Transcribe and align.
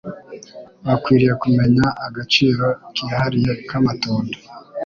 bakwiriye 0.85 1.33
kumenya 1.43 1.85
agaciro 2.07 2.65
kihariye 2.95 3.51
k’amatunda 3.67 4.37